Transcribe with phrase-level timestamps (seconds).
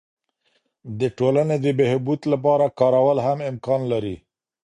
[0.99, 4.15] د ټولني د بهبود لپاره کارول هم امکان لري.